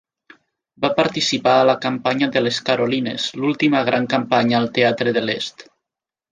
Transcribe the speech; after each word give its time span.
Va 0.85 0.89
participar 0.99 1.53
a 1.57 1.67
la 1.71 1.75
campanya 1.83 2.31
de 2.37 2.43
les 2.43 2.59
Carolines, 2.71 3.29
l'última 3.43 3.85
gran 3.93 4.11
campanya 4.17 4.59
al 4.63 4.69
Teatre 4.81 5.19
de 5.21 5.27
l'est. 5.31 5.67